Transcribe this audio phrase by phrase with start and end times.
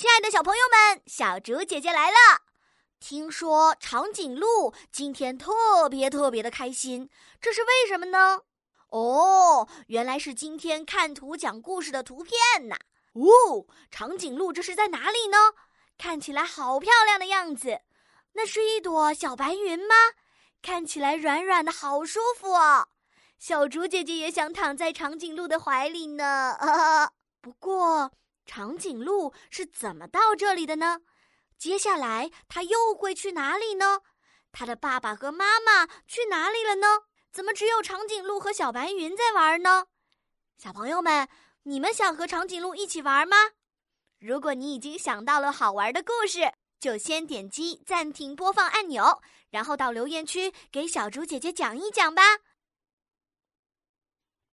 [0.00, 2.16] 亲爱的小朋友们，小竹姐姐来了。
[3.00, 8.40] 听说长颈鹿今天特别特别的开心，这是为什么呢？
[8.88, 12.34] 哦，原来是今天看图讲故事的图片
[12.66, 12.76] 呐。
[13.12, 15.36] 哦，长颈鹿这是在哪里呢？
[15.98, 17.82] 看起来好漂亮的样子。
[18.32, 19.94] 那是一朵小白云吗？
[20.62, 22.88] 看起来软软的，好舒服哦。
[23.38, 26.56] 小竹姐姐也想躺在长颈鹿的怀里呢。
[27.42, 28.10] 不过，
[28.60, 31.00] 长颈鹿是怎么到这里的呢？
[31.56, 34.02] 接下来它又会去哪里呢？
[34.52, 36.86] 它的爸爸和妈妈去哪里了呢？
[37.32, 39.86] 怎么只有长颈鹿和小白云在玩呢？
[40.58, 41.26] 小朋友们，
[41.62, 43.38] 你们想和长颈鹿一起玩吗？
[44.18, 52.22] 如果你已经想到了好玩的故事，就先点击暂停播放按钮，然后到留言区给小猪姐姐讲一讲吧。